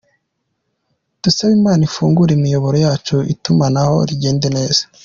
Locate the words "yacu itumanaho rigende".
2.85-4.47